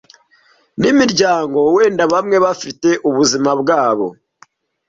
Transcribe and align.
nimiryango 0.79 1.59
wenda 1.75 2.03
bamwe 2.13 2.37
bafite 2.45 2.89
ubuzima 3.09 3.51
bwabo. 3.61 4.07